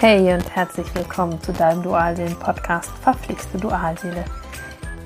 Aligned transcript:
Hey 0.00 0.32
und 0.32 0.54
herzlich 0.54 0.94
willkommen 0.94 1.42
zu 1.42 1.52
deinem 1.52 1.82
Dualseelen-Podcast 1.82 2.88
Verflixte 3.02 3.58
Dualseele. 3.58 4.24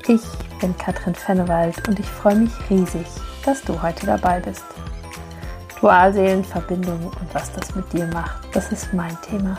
Ich 0.06 0.20
bin 0.60 0.76
Katrin 0.76 1.14
Fennewald 1.14 1.88
und 1.88 1.98
ich 1.98 2.04
freue 2.04 2.34
mich 2.34 2.52
riesig, 2.68 3.06
dass 3.42 3.62
du 3.62 3.80
heute 3.80 4.04
dabei 4.04 4.40
bist. 4.40 4.66
Dualseelenverbindung 5.80 7.06
und 7.06 7.34
was 7.34 7.50
das 7.54 7.74
mit 7.74 7.90
dir 7.94 8.06
macht, 8.08 8.54
das 8.54 8.70
ist 8.70 8.92
mein 8.92 9.16
Thema. 9.22 9.56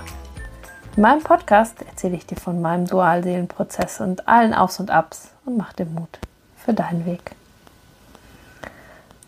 In 0.95 1.01
meinem 1.01 1.23
Podcast 1.23 1.81
erzähle 1.81 2.15
ich 2.15 2.27
dir 2.27 2.37
von 2.37 2.61
meinem 2.61 2.85
Dualseelenprozess 2.85 4.01
und 4.01 4.27
allen 4.27 4.53
Aufs 4.53 4.79
und 4.79 4.91
Abs 4.91 5.31
und 5.45 5.57
mach 5.57 5.73
dir 5.73 5.87
Mut 5.87 6.19
für 6.63 6.75
deinen 6.75 7.07
Weg. 7.07 7.31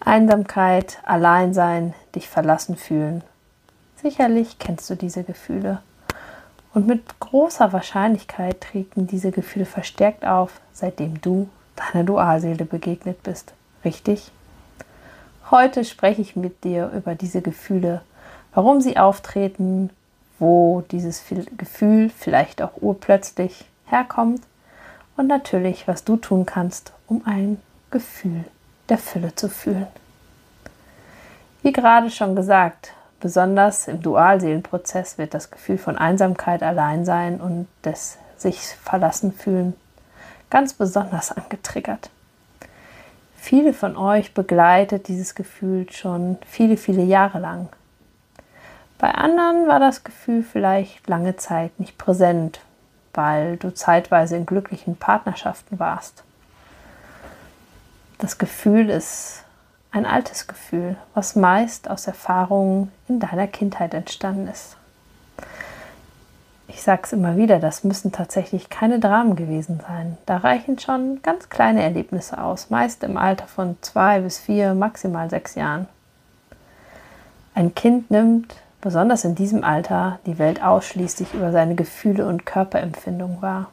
Einsamkeit, 0.01 0.99
Alleinsein, 1.03 1.95
dich 2.13 2.29
verlassen 2.29 2.77
fühlen. 2.77 3.23
Sicherlich 4.03 4.59
kennst 4.59 4.87
du 4.91 4.95
diese 4.95 5.23
Gefühle. 5.23 5.81
Und 6.75 6.87
mit 6.87 7.21
großer 7.21 7.71
Wahrscheinlichkeit 7.71 8.59
treten 8.59 9.07
diese 9.07 9.31
Gefühle 9.31 9.65
verstärkt 9.65 10.25
auf, 10.25 10.59
seitdem 10.73 11.21
du 11.21 11.47
deiner 11.77 12.03
Dualseele 12.03 12.65
begegnet 12.65 13.23
bist. 13.23 13.53
Richtig? 13.85 14.29
Heute 15.49 15.85
spreche 15.85 16.21
ich 16.21 16.35
mit 16.35 16.65
dir 16.65 16.91
über 16.93 17.15
diese 17.15 17.41
Gefühle, 17.41 18.01
warum 18.53 18.81
sie 18.81 18.97
auftreten, 18.97 19.89
wo 20.37 20.83
dieses 20.91 21.23
Gefühl 21.55 22.09
vielleicht 22.09 22.61
auch 22.61 22.81
urplötzlich 22.81 23.63
herkommt 23.85 24.41
und 25.15 25.27
natürlich, 25.27 25.87
was 25.87 26.03
du 26.03 26.17
tun 26.17 26.45
kannst, 26.45 26.91
um 27.07 27.21
ein 27.25 27.61
Gefühl 27.89 28.43
der 28.89 28.97
Fülle 28.97 29.33
zu 29.33 29.47
fühlen. 29.47 29.87
Wie 31.61 31.71
gerade 31.71 32.11
schon 32.11 32.35
gesagt, 32.35 32.91
Besonders 33.25 33.87
im 33.87 34.03
Dualseelenprozess 34.03 35.17
wird 35.17 35.33
das 35.33 35.49
Gefühl 35.49 35.79
von 35.79 35.97
Einsamkeit, 35.97 36.61
Alleinsein 36.61 37.41
und 37.41 37.65
des 37.83 38.19
sich 38.37 38.59
verlassen 38.59 39.33
fühlen 39.33 39.73
ganz 40.51 40.75
besonders 40.75 41.31
angetriggert. 41.31 42.11
Viele 43.35 43.73
von 43.73 43.97
euch 43.97 44.35
begleitet 44.35 45.07
dieses 45.07 45.33
Gefühl 45.33 45.91
schon 45.91 46.37
viele, 46.45 46.77
viele 46.77 47.01
Jahre 47.01 47.39
lang. 47.39 47.69
Bei 48.99 49.09
anderen 49.09 49.67
war 49.67 49.79
das 49.79 50.03
Gefühl 50.03 50.43
vielleicht 50.43 51.07
lange 51.07 51.35
Zeit 51.35 51.79
nicht 51.79 51.97
präsent, 51.97 52.59
weil 53.15 53.57
du 53.57 53.73
zeitweise 53.73 54.35
in 54.35 54.45
glücklichen 54.45 54.97
Partnerschaften 54.97 55.79
warst. 55.79 56.23
Das 58.19 58.37
Gefühl 58.37 58.91
ist 58.91 59.44
ein 59.95 60.05
altes 60.05 60.47
Gefühl, 60.47 60.97
was 61.13 61.37
meist 61.37 61.89
aus 61.89 62.05
Erfahrungen 62.05 62.91
in 63.07 63.21
deiner 63.21 63.47
Kindheit 63.47 63.93
entstanden 63.93 64.47
ist. 64.47 64.75
Ich 66.67 66.81
sage 66.81 67.03
es 67.05 67.13
immer 67.13 67.37
wieder, 67.37 67.59
das 67.59 67.85
müssen 67.85 68.11
tatsächlich 68.11 68.69
keine 68.69 68.99
Dramen 68.99 69.37
gewesen 69.37 69.79
sein. 69.87 70.17
Da 70.25 70.37
reichen 70.37 70.77
schon 70.79 71.21
ganz 71.21 71.47
kleine 71.47 71.81
Erlebnisse 71.81 72.41
aus, 72.41 72.69
meist 72.69 73.03
im 73.03 73.15
Alter 73.15 73.47
von 73.47 73.77
zwei 73.81 74.19
bis 74.19 74.37
vier, 74.37 74.73
maximal 74.73 75.29
sechs 75.29 75.55
Jahren. 75.55 75.87
Ein 77.53 77.73
Kind 77.73 78.11
nimmt, 78.11 78.53
besonders 78.81 79.23
in 79.23 79.35
diesem 79.35 79.63
Alter, 79.63 80.19
die 80.25 80.37
Welt 80.37 80.61
ausschließlich 80.61 81.33
über 81.33 81.53
seine 81.53 81.75
Gefühle 81.75 82.27
und 82.27 82.45
Körperempfindung 82.45 83.41
wahr. 83.41 83.67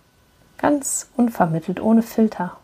Ganz 0.58 1.10
unvermittelt, 1.16 1.80
ohne 1.80 2.02
Filter. 2.02 2.56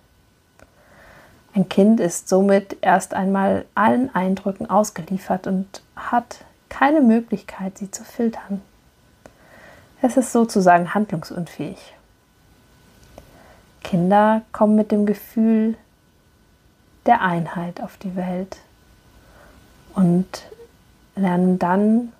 Ein 1.54 1.68
Kind 1.68 2.00
ist 2.00 2.28
somit 2.28 2.76
erst 2.82 3.14
einmal 3.14 3.64
allen 3.74 4.14
Eindrücken 4.14 4.68
ausgeliefert 4.68 5.46
und 5.46 5.82
hat 5.96 6.44
keine 6.68 7.00
Möglichkeit, 7.00 7.78
sie 7.78 7.90
zu 7.90 8.04
filtern. 8.04 8.62
Es 10.00 10.16
ist 10.16 10.32
sozusagen 10.32 10.94
handlungsunfähig. 10.94 11.94
Kinder 13.82 14.42
kommen 14.52 14.76
mit 14.76 14.92
dem 14.92 15.06
Gefühl 15.06 15.76
der 17.06 17.22
Einheit 17.22 17.82
auf 17.82 17.96
die 17.96 18.14
Welt 18.16 18.58
und 19.94 20.26
lernen 21.16 21.58
dann, 21.58 22.12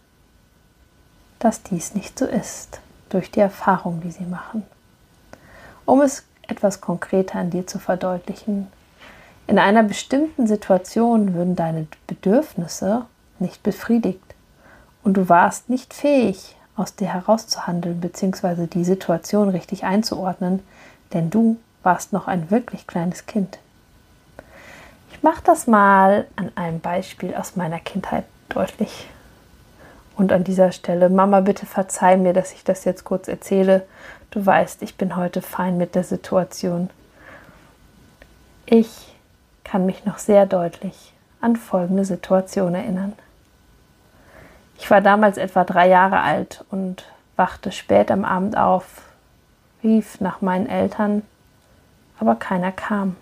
dass 1.38 1.62
dies 1.62 1.94
nicht 1.94 2.18
so 2.18 2.24
ist, 2.24 2.80
durch 3.10 3.30
die 3.30 3.40
Erfahrung, 3.40 4.00
die 4.00 4.10
sie 4.10 4.24
machen. 4.24 4.64
Um 5.84 6.00
es 6.00 6.24
etwas 6.48 6.80
konkreter 6.80 7.38
an 7.38 7.50
dir 7.50 7.66
zu 7.66 7.78
verdeutlichen, 7.78 8.68
in 9.48 9.58
einer 9.58 9.82
bestimmten 9.82 10.46
Situation 10.46 11.32
würden 11.34 11.56
deine 11.56 11.86
Bedürfnisse 12.06 13.06
nicht 13.38 13.62
befriedigt 13.62 14.22
und 15.02 15.16
du 15.16 15.28
warst 15.28 15.70
nicht 15.70 15.94
fähig, 15.94 16.54
aus 16.76 16.94
dir 16.94 17.12
herauszuhandeln 17.12 18.00
bzw. 18.00 18.66
die 18.66 18.84
Situation 18.84 19.48
richtig 19.48 19.84
einzuordnen, 19.84 20.62
denn 21.12 21.30
du 21.30 21.56
warst 21.82 22.12
noch 22.12 22.28
ein 22.28 22.50
wirklich 22.50 22.86
kleines 22.86 23.26
Kind. 23.26 23.58
Ich 25.10 25.22
mache 25.22 25.42
das 25.42 25.66
mal 25.66 26.26
an 26.36 26.52
einem 26.54 26.78
Beispiel 26.78 27.34
aus 27.34 27.56
meiner 27.56 27.80
Kindheit 27.80 28.24
deutlich. 28.50 29.08
Und 30.14 30.30
an 30.30 30.44
dieser 30.44 30.72
Stelle, 30.72 31.08
Mama, 31.08 31.40
bitte 31.40 31.64
verzeih 31.64 32.16
mir, 32.16 32.34
dass 32.34 32.52
ich 32.52 32.64
das 32.64 32.84
jetzt 32.84 33.04
kurz 33.04 33.28
erzähle. 33.28 33.86
Du 34.30 34.44
weißt, 34.44 34.82
ich 34.82 34.96
bin 34.96 35.16
heute 35.16 35.40
fein 35.42 35.78
mit 35.78 35.94
der 35.94 36.04
Situation. 36.04 36.90
Ich 38.66 39.17
kann 39.68 39.84
mich 39.84 40.06
noch 40.06 40.18
sehr 40.18 40.46
deutlich 40.46 41.12
an 41.42 41.54
folgende 41.54 42.04
Situation 42.04 42.74
erinnern. 42.74 43.12
Ich 44.78 44.90
war 44.90 45.00
damals 45.02 45.36
etwa 45.36 45.64
drei 45.64 45.88
Jahre 45.88 46.20
alt 46.20 46.64
und 46.70 47.04
wachte 47.36 47.70
spät 47.70 48.10
am 48.10 48.24
Abend 48.24 48.56
auf, 48.56 49.02
rief 49.82 50.20
nach 50.20 50.40
meinen 50.40 50.66
Eltern, 50.66 51.22
aber 52.18 52.34
keiner 52.34 52.72
kam. 52.72 53.16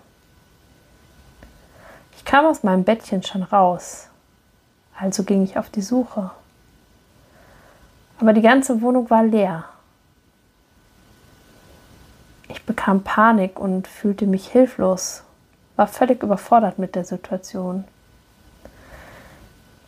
Ich 2.15 2.23
kam 2.23 2.45
aus 2.45 2.63
meinem 2.63 2.85
Bettchen 2.85 3.23
schon 3.23 3.43
raus, 3.43 4.07
also 4.97 5.23
ging 5.23 5.43
ich 5.43 5.57
auf 5.57 5.69
die 5.69 5.81
Suche. 5.81 6.31
Aber 8.19 8.33
die 8.33 8.41
ganze 8.41 8.81
Wohnung 8.81 9.09
war 9.09 9.23
leer. 9.23 9.65
Ich 12.47 12.65
bekam 12.65 13.03
Panik 13.03 13.59
und 13.59 13.87
fühlte 13.87 14.25
mich 14.25 14.47
hilflos 14.47 15.23
war 15.77 15.87
völlig 15.87 16.21
überfordert 16.21 16.77
mit 16.77 16.95
der 16.95 17.05
Situation. 17.05 17.85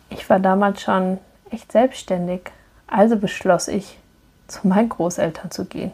Ich 0.10 0.30
war 0.30 0.40
damals 0.40 0.82
schon 0.82 1.18
echt 1.50 1.72
selbstständig, 1.72 2.52
also 2.88 3.18
beschloss 3.18 3.68
ich, 3.68 4.00
zu 4.48 4.68
meinen 4.68 4.90
Großeltern 4.90 5.52
zu 5.52 5.66
gehen. 5.66 5.92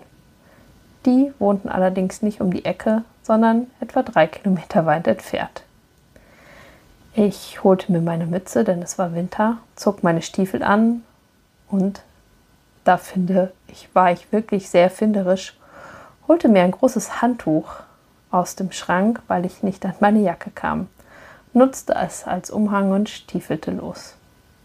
Die 1.06 1.34
wohnten 1.40 1.70
allerdings 1.70 2.22
nicht 2.22 2.42
um 2.42 2.52
die 2.52 2.66
Ecke, 2.66 3.04
sondern 3.24 3.68
etwa 3.80 4.04
drei 4.04 4.28
Kilometer 4.28 4.86
weit 4.86 5.08
entfernt. 5.08 5.64
Ich 7.14 7.64
holte 7.64 7.92
mir 7.92 8.02
meine 8.02 8.26
Mütze, 8.26 8.64
denn 8.64 8.82
es 8.82 8.98
war 8.98 9.14
Winter, 9.14 9.58
zog 9.76 10.04
meine 10.04 10.22
Stiefel 10.22 10.62
an 10.64 11.04
und 11.70 12.02
da 12.84 12.98
finde 12.98 13.52
ich, 13.68 13.90
war 13.94 14.12
ich 14.12 14.32
wirklich 14.32 14.70
sehr 14.70 14.90
finderisch, 14.90 15.58
holte 16.28 16.50
mir 16.50 16.64
ein 16.64 16.72
großes 16.72 17.22
Handtuch 17.22 17.84
aus 18.35 18.56
dem 18.56 18.72
Schrank, 18.72 19.22
weil 19.28 19.46
ich 19.46 19.63
nicht 19.63 19.85
an 19.85 19.96
meine 20.00 20.19
Jacke 20.19 20.51
kam, 20.51 20.88
nutzte 21.53 21.96
es 21.96 22.25
als 22.25 22.51
Umhang 22.51 22.91
und 22.91 23.09
stiefelte 23.09 23.72
los. 23.72 24.16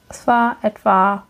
Es 0.08 0.26
war 0.26 0.56
etwa 0.62 1.22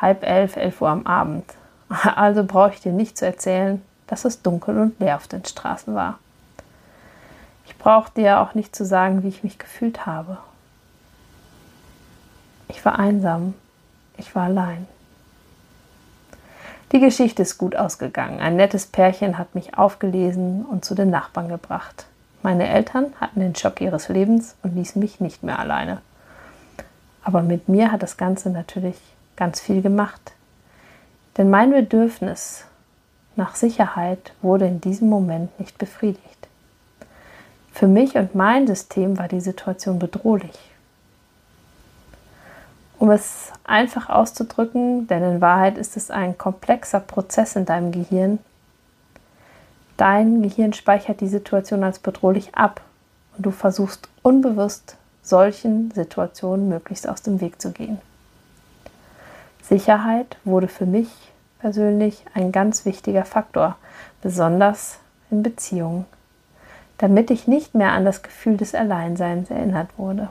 halb 0.00 0.22
elf, 0.24 0.56
elf 0.56 0.80
Uhr 0.80 0.90
am 0.90 1.06
Abend. 1.06 1.44
Also 2.16 2.44
brauche 2.44 2.72
ich 2.72 2.80
dir 2.80 2.92
nicht 2.92 3.16
zu 3.16 3.24
erzählen, 3.24 3.80
dass 4.06 4.24
es 4.24 4.42
dunkel 4.42 4.78
und 4.78 4.98
leer 5.00 5.16
auf 5.16 5.28
den 5.28 5.44
Straßen 5.44 5.94
war. 5.94 6.18
Ich 7.66 7.78
brauche 7.78 8.10
dir 8.10 8.40
auch 8.40 8.54
nicht 8.54 8.74
zu 8.74 8.84
sagen, 8.84 9.22
wie 9.22 9.28
ich 9.28 9.44
mich 9.44 9.58
gefühlt 9.58 10.04
habe. 10.04 10.38
Ich 12.68 12.84
war 12.84 12.98
einsam. 12.98 13.54
Ich 14.16 14.34
war 14.34 14.44
allein. 14.44 14.86
Die 16.94 17.00
Geschichte 17.00 17.42
ist 17.42 17.58
gut 17.58 17.74
ausgegangen. 17.74 18.38
Ein 18.38 18.54
nettes 18.54 18.86
Pärchen 18.86 19.36
hat 19.36 19.56
mich 19.56 19.76
aufgelesen 19.76 20.64
und 20.64 20.84
zu 20.84 20.94
den 20.94 21.10
Nachbarn 21.10 21.48
gebracht. 21.48 22.06
Meine 22.44 22.68
Eltern 22.68 23.06
hatten 23.20 23.40
den 23.40 23.56
Schock 23.56 23.80
ihres 23.80 24.08
Lebens 24.08 24.54
und 24.62 24.76
ließen 24.76 25.02
mich 25.02 25.18
nicht 25.18 25.42
mehr 25.42 25.58
alleine. 25.58 26.02
Aber 27.24 27.42
mit 27.42 27.68
mir 27.68 27.90
hat 27.90 28.04
das 28.04 28.16
Ganze 28.16 28.48
natürlich 28.48 28.94
ganz 29.34 29.60
viel 29.60 29.82
gemacht. 29.82 30.34
Denn 31.36 31.50
mein 31.50 31.72
Bedürfnis 31.72 32.64
nach 33.34 33.56
Sicherheit 33.56 34.32
wurde 34.40 34.68
in 34.68 34.80
diesem 34.80 35.08
Moment 35.08 35.58
nicht 35.58 35.76
befriedigt. 35.78 36.46
Für 37.72 37.88
mich 37.88 38.14
und 38.14 38.36
mein 38.36 38.68
System 38.68 39.18
war 39.18 39.26
die 39.26 39.40
Situation 39.40 39.98
bedrohlich. 39.98 40.56
Um 43.04 43.10
es 43.10 43.52
einfach 43.64 44.08
auszudrücken, 44.08 45.06
denn 45.08 45.22
in 45.22 45.40
Wahrheit 45.42 45.76
ist 45.76 45.94
es 45.98 46.10
ein 46.10 46.38
komplexer 46.38 47.00
Prozess 47.00 47.54
in 47.54 47.66
deinem 47.66 47.92
Gehirn. 47.92 48.38
Dein 49.98 50.40
Gehirn 50.40 50.72
speichert 50.72 51.20
die 51.20 51.28
Situation 51.28 51.84
als 51.84 51.98
bedrohlich 51.98 52.54
ab 52.54 52.80
und 53.36 53.44
du 53.44 53.50
versuchst 53.50 54.08
unbewusst 54.22 54.96
solchen 55.22 55.90
Situationen 55.90 56.70
möglichst 56.70 57.06
aus 57.06 57.20
dem 57.20 57.42
Weg 57.42 57.60
zu 57.60 57.72
gehen. 57.72 57.98
Sicherheit 59.60 60.38
wurde 60.44 60.68
für 60.68 60.86
mich 60.86 61.10
persönlich 61.58 62.24
ein 62.32 62.52
ganz 62.52 62.86
wichtiger 62.86 63.26
Faktor, 63.26 63.76
besonders 64.22 64.96
in 65.30 65.42
Beziehungen, 65.42 66.06
damit 66.96 67.30
ich 67.30 67.46
nicht 67.46 67.74
mehr 67.74 67.92
an 67.92 68.06
das 68.06 68.22
Gefühl 68.22 68.56
des 68.56 68.74
Alleinseins 68.74 69.50
erinnert 69.50 69.90
wurde. 69.98 70.30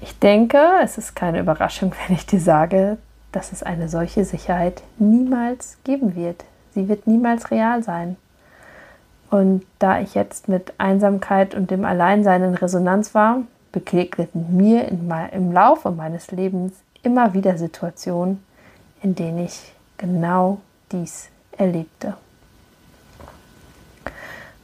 Ich 0.00 0.18
denke, 0.18 0.58
es 0.82 0.98
ist 0.98 1.14
keine 1.14 1.40
Überraschung, 1.40 1.92
wenn 2.06 2.16
ich 2.16 2.26
dir 2.26 2.40
sage, 2.40 2.98
dass 3.32 3.52
es 3.52 3.62
eine 3.62 3.88
solche 3.88 4.24
Sicherheit 4.24 4.82
niemals 4.98 5.78
geben 5.84 6.16
wird. 6.16 6.44
Sie 6.74 6.88
wird 6.88 7.06
niemals 7.06 7.50
real 7.50 7.82
sein. 7.82 8.16
Und 9.30 9.64
da 9.78 10.00
ich 10.00 10.14
jetzt 10.14 10.48
mit 10.48 10.72
Einsamkeit 10.78 11.54
und 11.54 11.70
dem 11.70 11.84
Alleinsein 11.84 12.42
in 12.42 12.54
Resonanz 12.54 13.14
war, 13.14 13.42
begegneten 13.70 14.56
mir 14.56 14.88
im 14.88 15.52
Laufe 15.52 15.92
meines 15.92 16.32
Lebens 16.32 16.72
immer 17.04 17.32
wieder 17.32 17.56
Situationen, 17.56 18.42
in 19.02 19.14
denen 19.14 19.44
ich 19.44 19.72
genau 19.98 20.58
dies 20.90 21.28
erlebte. 21.56 22.16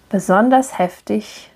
Besonders 0.08 0.78
heftig 0.78 1.50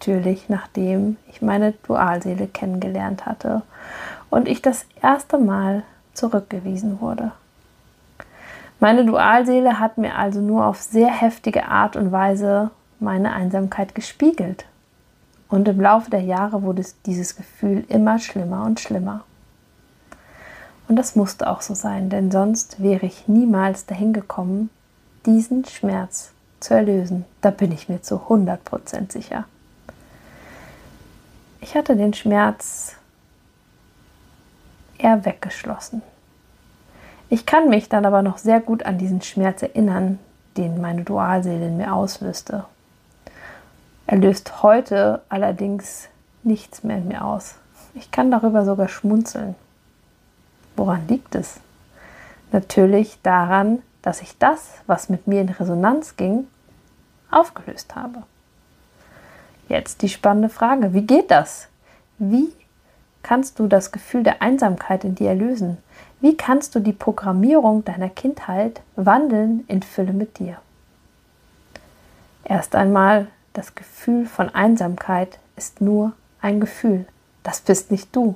natürlich, 0.00 0.48
nachdem 0.48 1.18
ich 1.28 1.42
meine 1.42 1.72
Dualseele 1.86 2.46
kennengelernt 2.46 3.26
hatte 3.26 3.60
und 4.30 4.48
ich 4.48 4.62
das 4.62 4.86
erste 5.02 5.36
Mal 5.36 5.82
zurückgewiesen 6.14 7.00
wurde. 7.02 7.32
Meine 8.78 9.04
Dualseele 9.04 9.78
hat 9.78 9.98
mir 9.98 10.16
also 10.16 10.40
nur 10.40 10.64
auf 10.64 10.80
sehr 10.80 11.08
heftige 11.08 11.66
Art 11.66 11.96
und 11.96 12.12
Weise 12.12 12.70
meine 12.98 13.34
Einsamkeit 13.34 13.94
gespiegelt. 13.94 14.64
Und 15.50 15.68
im 15.68 15.78
Laufe 15.78 16.10
der 16.10 16.22
Jahre 16.22 16.62
wurde 16.62 16.82
dieses 17.04 17.36
Gefühl 17.36 17.84
immer 17.88 18.18
schlimmer 18.18 18.64
und 18.64 18.80
schlimmer. 18.80 19.24
Und 20.88 20.96
das 20.96 21.14
musste 21.14 21.50
auch 21.50 21.60
so 21.60 21.74
sein, 21.74 22.08
denn 22.08 22.30
sonst 22.30 22.82
wäre 22.82 23.04
ich 23.04 23.28
niemals 23.28 23.84
dahin 23.84 24.14
gekommen, 24.14 24.70
diesen 25.26 25.66
Schmerz 25.66 26.32
zu 26.58 26.72
erlösen. 26.72 27.26
Da 27.42 27.50
bin 27.50 27.70
ich 27.70 27.90
mir 27.90 28.00
zu 28.00 28.16
100% 28.16 29.12
sicher. 29.12 29.44
Ich 31.62 31.74
hatte 31.74 31.94
den 31.94 32.14
Schmerz 32.14 32.96
eher 34.96 35.24
weggeschlossen. 35.24 36.02
Ich 37.28 37.44
kann 37.44 37.68
mich 37.68 37.88
dann 37.88 38.06
aber 38.06 38.22
noch 38.22 38.38
sehr 38.38 38.60
gut 38.60 38.84
an 38.84 38.96
diesen 38.96 39.20
Schmerz 39.20 39.62
erinnern, 39.62 40.18
den 40.56 40.80
meine 40.80 41.04
Dualseele 41.04 41.66
in 41.66 41.76
mir 41.76 41.94
auslöste. 41.94 42.64
Er 44.06 44.16
löst 44.16 44.62
heute 44.62 45.22
allerdings 45.28 46.08
nichts 46.42 46.82
mehr 46.82 46.96
in 46.96 47.08
mir 47.08 47.24
aus. 47.24 47.56
Ich 47.94 48.10
kann 48.10 48.30
darüber 48.30 48.64
sogar 48.64 48.88
schmunzeln. 48.88 49.54
Woran 50.76 51.06
liegt 51.08 51.34
es? 51.34 51.60
Natürlich 52.52 53.18
daran, 53.22 53.82
dass 54.02 54.22
ich 54.22 54.38
das, 54.38 54.72
was 54.86 55.10
mit 55.10 55.26
mir 55.26 55.42
in 55.42 55.50
Resonanz 55.50 56.16
ging, 56.16 56.48
aufgelöst 57.30 57.94
habe. 57.94 58.22
Jetzt 59.70 60.02
die 60.02 60.08
spannende 60.08 60.48
Frage, 60.48 60.94
wie 60.94 61.02
geht 61.02 61.30
das? 61.30 61.68
Wie 62.18 62.52
kannst 63.22 63.60
du 63.60 63.68
das 63.68 63.92
Gefühl 63.92 64.24
der 64.24 64.42
Einsamkeit 64.42 65.04
in 65.04 65.14
dir 65.14 65.28
erlösen? 65.28 65.78
Wie 66.20 66.36
kannst 66.36 66.74
du 66.74 66.80
die 66.80 66.92
Programmierung 66.92 67.84
deiner 67.84 68.08
Kindheit 68.08 68.80
wandeln 68.96 69.62
in 69.68 69.84
Fülle 69.84 70.12
mit 70.12 70.40
dir? 70.40 70.56
Erst 72.42 72.74
einmal, 72.74 73.28
das 73.52 73.76
Gefühl 73.76 74.26
von 74.26 74.48
Einsamkeit 74.48 75.38
ist 75.54 75.80
nur 75.80 76.14
ein 76.40 76.58
Gefühl. 76.58 77.06
Das 77.44 77.60
bist 77.60 77.92
nicht 77.92 78.14
du. 78.16 78.34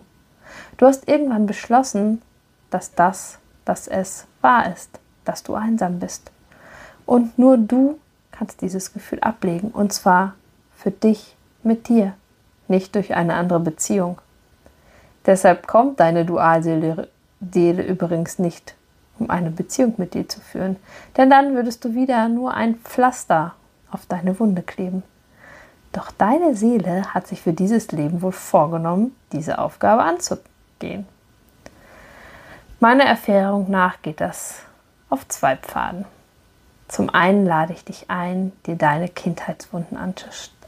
Du 0.77 0.87
hast 0.87 1.09
irgendwann 1.09 1.47
beschlossen, 1.47 2.23
dass 2.71 2.95
das, 2.95 3.41
dass 3.65 3.89
es 3.89 4.29
wahr 4.41 4.73
ist, 4.73 5.01
dass 5.25 5.43
du 5.43 5.55
einsam 5.55 5.99
bist. 5.99 6.31
Und 7.07 7.41
nur 7.41 7.59
du 7.59 7.99
kannst 8.31 8.61
dieses 8.61 8.93
Gefühl 8.93 9.19
ablegen. 9.19 9.73
Und 9.73 9.93
zwar 9.93 10.35
für 10.85 10.91
dich 10.91 11.35
mit 11.63 11.89
dir, 11.89 12.13
nicht 12.69 12.95
durch 12.95 13.15
eine 13.15 13.35
andere 13.35 13.59
Beziehung. 13.59 14.19
Deshalb 15.25 15.67
kommt 15.67 15.99
deine 15.99 16.27
Dualseele 16.27 17.09
Seele 17.41 17.83
übrigens 17.83 18.39
nicht, 18.39 18.75
um 19.19 19.31
eine 19.31 19.51
Beziehung 19.51 19.95
mit 19.97 20.13
dir 20.13 20.29
zu 20.29 20.41
führen, 20.41 20.77
denn 21.17 21.31
dann 21.31 21.55
würdest 21.55 21.87
du 21.87 21.95
wieder 21.95 22.29
nur 22.29 22.53
ein 22.53 22.75
Pflaster 22.77 23.55
auf 23.91 24.05
deine 24.05 24.39
Wunde 24.39 24.61
kleben. 24.61 25.03
Doch 25.93 26.11
deine 26.11 26.55
Seele 26.55 27.15
hat 27.15 27.29
sich 27.29 27.41
für 27.41 27.55
dieses 27.55 27.91
Leben 27.93 28.21
wohl 28.21 28.33
vorgenommen, 28.33 29.17
diese 29.33 29.59
Aufgabe 29.59 30.03
anzugehen. 30.03 31.07
Meiner 32.79 33.05
Erfahrung 33.05 33.71
nach 33.71 34.03
geht 34.03 34.21
das 34.21 34.61
auf 35.09 35.27
zwei 35.29 35.57
Pfaden. 35.57 36.05
Zum 36.89 37.11
einen 37.11 37.47
lade 37.47 37.73
ich 37.73 37.85
dich 37.85 38.11
ein, 38.11 38.53
dir 38.67 38.77
deine 38.77 39.09
Kindheitswunden 39.09 39.99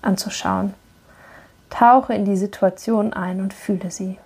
anzuschauen. 0.02 0.74
Tauche 1.70 2.14
in 2.14 2.24
die 2.24 2.36
Situation 2.36 3.12
ein 3.12 3.40
und 3.40 3.52
fühle 3.52 3.90
sie. 3.90 4.18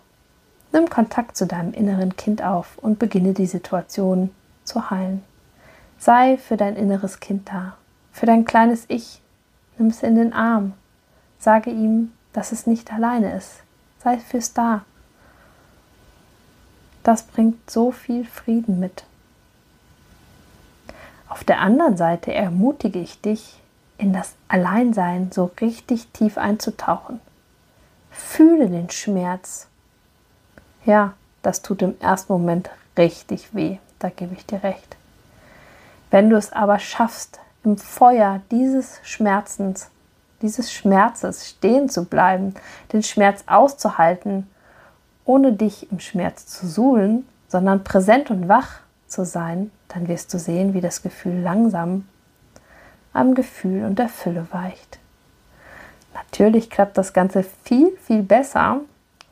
Nimm 0.72 0.88
Kontakt 0.88 1.37
zu 1.37 1.46
deinem 1.46 1.72
inneren 1.72 2.16
Kind 2.16 2.42
auf 2.42 2.78
und 2.78 2.98
beginne 2.98 3.32
die 3.32 3.46
Situation 3.46 4.31
zu 4.62 4.90
heilen. 4.90 5.25
Sei 5.98 6.38
für 6.38 6.56
dein 6.56 6.76
inneres 6.76 7.19
Kind 7.19 7.48
da, 7.50 7.76
für 8.12 8.26
dein 8.26 8.44
kleines 8.44 8.84
Ich. 8.88 9.20
Nimm 9.76 9.88
es 9.88 10.02
in 10.02 10.14
den 10.14 10.32
Arm. 10.32 10.75
Sage 11.38 11.70
ihm, 11.70 12.12
dass 12.32 12.52
es 12.52 12.66
nicht 12.66 12.93
alleine 12.93 13.34
ist. 13.34 13.62
Sei 14.02 14.19
fürs 14.19 14.52
da. 14.52 14.84
Das 17.02 17.22
bringt 17.22 17.70
so 17.70 17.90
viel 17.90 18.25
Frieden 18.25 18.78
mit. 18.78 19.04
Auf 21.40 21.46
der 21.46 21.60
anderen 21.62 21.96
Seite 21.96 22.34
ermutige 22.34 22.98
ich 22.98 23.22
dich, 23.22 23.62
in 23.96 24.12
das 24.12 24.34
Alleinsein 24.48 25.32
so 25.32 25.50
richtig 25.62 26.08
tief 26.08 26.37
einzutauchen. 26.37 27.19
Fühle 28.10 28.69
den 28.69 28.90
Schmerz. 28.90 29.66
Ja, 30.84 31.14
das 31.40 31.62
tut 31.62 31.81
im 31.81 31.98
ersten 31.98 32.34
Moment 32.34 32.69
richtig 32.98 33.54
weh, 33.54 33.78
da 34.00 34.10
gebe 34.10 34.34
ich 34.34 34.44
dir 34.44 34.62
recht. 34.62 34.98
Wenn 36.10 36.28
du 36.28 36.37
es 36.37 36.52
aber 36.52 36.78
schaffst, 36.78 37.40
im 37.64 37.78
Feuer 37.78 38.43
dieses 38.50 39.00
Schmerzens, 39.02 39.88
dieses 40.43 40.70
Schmerzes 40.70 41.48
stehen 41.48 41.88
zu 41.88 42.04
bleiben, 42.04 42.52
den 42.93 43.02
Schmerz 43.02 43.44
auszuhalten, 43.46 44.46
ohne 45.25 45.54
dich 45.54 45.90
im 45.90 46.00
Schmerz 46.00 46.44
zu 46.48 46.66
suhlen, 46.66 47.26
sondern 47.48 47.82
präsent 47.82 48.31
und 48.31 48.46
wach 48.46 48.81
zu 49.10 49.24
sein, 49.24 49.70
dann 49.88 50.08
wirst 50.08 50.32
du 50.32 50.38
sehen, 50.38 50.74
wie 50.74 50.81
das 50.81 51.02
Gefühl 51.02 51.40
langsam 51.40 52.06
am 53.12 53.34
Gefühl 53.34 53.84
und 53.84 53.98
der 53.98 54.08
Fülle 54.08 54.46
weicht. 54.52 54.98
Natürlich 56.14 56.70
klappt 56.70 56.96
das 56.98 57.12
Ganze 57.12 57.43
viel, 57.43 57.96
viel 57.98 58.22
besser, 58.22 58.81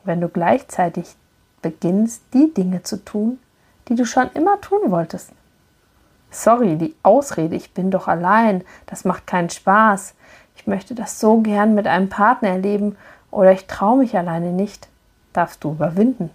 wenn 0.03 0.21
du 0.21 0.29
gleichzeitig 0.29 1.15
beginnst, 1.61 2.23
die 2.33 2.53
Dinge 2.53 2.83
zu 2.83 3.03
tun, 3.03 3.39
die 3.87 3.95
du 3.95 4.05
schon 4.05 4.29
immer 4.33 4.59
tun 4.61 4.91
wolltest. 4.91 5.31
Sorry, 6.31 6.77
die 6.77 6.95
Ausrede, 7.01 7.55
ich 7.55 7.73
bin 7.73 7.89
doch 7.91 8.07
allein, 8.07 8.63
das 8.85 9.03
macht 9.03 9.25
keinen 9.27 9.49
Spaß. 9.49 10.13
Ich 10.55 10.67
möchte 10.67 10.93
das 10.93 11.19
so 11.19 11.39
gern 11.41 11.73
mit 11.73 11.87
einem 11.87 12.09
Partner 12.09 12.49
erleben 12.49 12.95
oder 13.31 13.51
ich 13.51 13.65
traue 13.65 13.97
mich 13.97 14.17
alleine 14.17 14.51
nicht, 14.51 14.87
darfst 15.33 15.63
du 15.63 15.71
überwinden. 15.71 16.29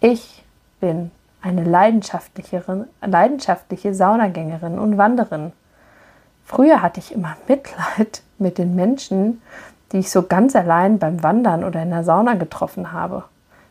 Ich 0.00 0.44
bin 0.80 1.10
eine 1.42 1.64
leidenschaftliche 1.64 3.94
Saunagängerin 3.94 4.78
und 4.78 4.96
Wanderin. 4.96 5.52
Früher 6.44 6.82
hatte 6.82 7.00
ich 7.00 7.12
immer 7.12 7.36
Mitleid 7.48 8.22
mit 8.38 8.58
den 8.58 8.74
Menschen, 8.74 9.42
die 9.92 9.98
ich 9.98 10.10
so 10.10 10.22
ganz 10.22 10.56
allein 10.56 10.98
beim 10.98 11.22
Wandern 11.22 11.64
oder 11.64 11.82
in 11.82 11.90
der 11.90 12.04
Sauna 12.04 12.34
getroffen 12.34 12.92
habe. 12.92 13.24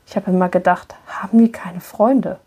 Ich 0.05 0.15
habe 0.15 0.31
immer 0.31 0.49
gedacht, 0.49 0.95
haben 1.07 1.39
die 1.39 1.51
keine 1.51 1.79
Freunde? 1.79 2.37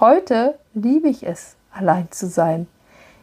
Heute 0.00 0.58
liebe 0.72 1.08
ich 1.08 1.26
es, 1.26 1.56
allein 1.72 2.10
zu 2.10 2.26
sein. 2.26 2.66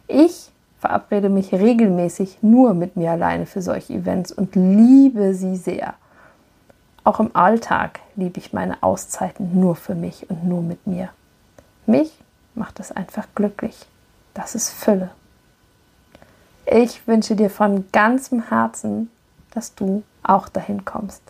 Ich 0.08 0.50
verabrede 0.78 1.28
mich 1.28 1.52
regelmäßig 1.52 2.38
nur 2.42 2.74
mit 2.74 2.96
mir 2.96 3.12
alleine 3.12 3.46
für 3.46 3.62
solche 3.62 3.92
Events 3.92 4.32
und 4.32 4.56
liebe 4.56 5.34
sie 5.34 5.56
sehr. 5.56 5.94
Auch 7.04 7.18
im 7.18 7.34
Alltag 7.34 8.00
liebe 8.14 8.38
ich 8.38 8.52
meine 8.52 8.82
Auszeiten 8.82 9.58
nur 9.58 9.74
für 9.74 9.94
mich 9.94 10.30
und 10.30 10.44
nur 10.44 10.62
mit 10.62 10.86
mir. 10.86 11.08
Mich 11.86 12.16
macht 12.54 12.78
es 12.78 12.92
einfach 12.92 13.26
glücklich. 13.34 13.86
Das 14.34 14.54
ist 14.54 14.70
Fülle. 14.70 15.10
Ich 16.64 17.06
wünsche 17.08 17.34
dir 17.34 17.50
von 17.50 17.86
ganzem 17.90 18.48
Herzen, 18.48 19.10
dass 19.50 19.74
du 19.74 20.04
auch 20.22 20.48
dahin 20.48 20.84
kommst. 20.84 21.22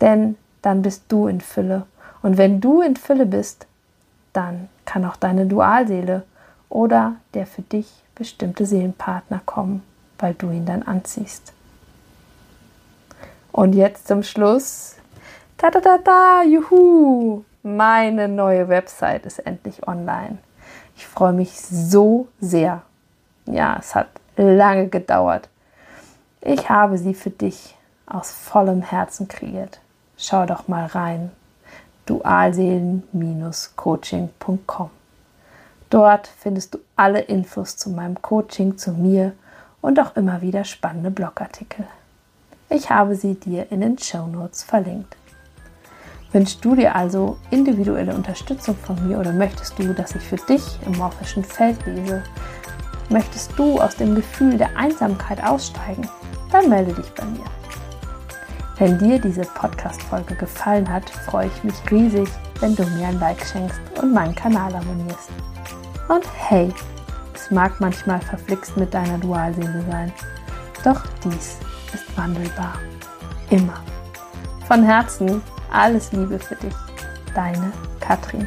Denn 0.00 0.36
dann 0.62 0.82
bist 0.82 1.04
du 1.08 1.26
in 1.26 1.40
Fülle. 1.40 1.86
Und 2.22 2.38
wenn 2.38 2.60
du 2.60 2.80
in 2.80 2.96
Fülle 2.96 3.26
bist, 3.26 3.66
dann 4.32 4.68
kann 4.84 5.04
auch 5.04 5.16
deine 5.16 5.46
Dualseele 5.46 6.22
oder 6.68 7.16
der 7.34 7.46
für 7.46 7.62
dich 7.62 7.90
bestimmte 8.14 8.66
Seelenpartner 8.66 9.40
kommen, 9.44 9.82
weil 10.18 10.34
du 10.34 10.50
ihn 10.50 10.64
dann 10.64 10.82
anziehst. 10.82 11.52
Und 13.56 13.74
jetzt 13.74 14.06
zum 14.06 14.22
Schluss. 14.22 14.94
Ta 15.56 15.70
ta 15.70 15.80
ta 15.80 15.96
ta, 15.96 16.42
juhu! 16.42 17.42
meine 17.62 18.28
neue 18.28 18.68
Website 18.68 19.24
ist 19.24 19.38
endlich 19.38 19.88
online. 19.88 20.36
Ich 20.94 21.06
freue 21.06 21.32
mich 21.32 21.58
so 21.58 22.28
sehr. 22.38 22.82
Ja, 23.46 23.78
es 23.80 23.94
hat 23.94 24.08
lange 24.36 24.88
gedauert. 24.88 25.48
Ich 26.42 26.68
habe 26.68 26.98
sie 26.98 27.14
für 27.14 27.30
dich 27.30 27.74
aus 28.04 28.30
vollem 28.30 28.82
Herzen 28.82 29.26
kreiert. 29.26 29.80
Schau 30.18 30.44
doch 30.44 30.68
mal 30.68 30.84
rein. 30.84 31.30
dualseelen-coaching.com. 32.04 34.90
Dort 35.88 36.26
findest 36.26 36.74
du 36.74 36.78
alle 36.94 37.20
Infos 37.20 37.78
zu 37.78 37.88
meinem 37.88 38.20
Coaching, 38.20 38.76
zu 38.76 38.92
mir 38.92 39.32
und 39.80 39.98
auch 39.98 40.14
immer 40.14 40.42
wieder 40.42 40.64
spannende 40.64 41.10
Blogartikel. 41.10 41.86
Ich 42.68 42.90
habe 42.90 43.14
sie 43.14 43.34
dir 43.34 43.70
in 43.70 43.80
den 43.80 43.96
Show 43.96 44.26
Notes 44.26 44.64
verlinkt. 44.64 45.16
Wünschst 46.32 46.64
du 46.64 46.74
dir 46.74 46.96
also 46.96 47.38
individuelle 47.50 48.12
Unterstützung 48.12 48.74
von 48.74 49.06
mir 49.06 49.20
oder 49.20 49.32
möchtest 49.32 49.78
du, 49.78 49.94
dass 49.94 50.16
ich 50.16 50.22
für 50.22 50.36
dich 50.36 50.64
im 50.84 50.98
morphischen 50.98 51.44
Feld 51.44 51.78
lese? 51.86 52.24
Möchtest 53.08 53.56
du 53.56 53.80
aus 53.80 53.94
dem 53.94 54.16
Gefühl 54.16 54.58
der 54.58 54.76
Einsamkeit 54.76 55.42
aussteigen? 55.44 56.08
Dann 56.50 56.68
melde 56.68 56.92
dich 56.92 57.08
bei 57.14 57.24
mir. 57.26 57.44
Wenn 58.78 58.98
dir 58.98 59.20
diese 59.20 59.42
Podcast-Folge 59.42 60.34
gefallen 60.34 60.92
hat, 60.92 61.08
freue 61.08 61.46
ich 61.46 61.62
mich 61.62 61.76
riesig, 61.88 62.28
wenn 62.58 62.74
du 62.74 62.84
mir 62.84 63.06
ein 63.06 63.20
Like 63.20 63.46
schenkst 63.46 63.80
und 64.02 64.12
meinen 64.12 64.34
Kanal 64.34 64.74
abonnierst. 64.74 65.30
Und 66.08 66.24
hey, 66.34 66.74
es 67.32 67.48
mag 67.52 67.80
manchmal 67.80 68.20
verflixt 68.20 68.76
mit 68.76 68.92
deiner 68.92 69.18
Dualseele 69.18 69.84
sein, 69.88 70.12
doch 70.82 71.04
dies 71.22 71.58
ist 71.96 72.16
wandelbar. 72.16 72.78
Immer. 73.50 73.80
Von 74.68 74.84
Herzen 74.84 75.42
alles 75.70 76.12
Liebe 76.12 76.38
für 76.38 76.56
dich. 76.56 76.74
Deine 77.34 77.72
Katrin. 78.00 78.46